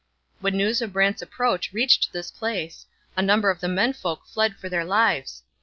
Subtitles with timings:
[0.39, 4.55] When news of Brant's approach reached this place, a number of the men folk fled
[4.55, 5.43] for their lives.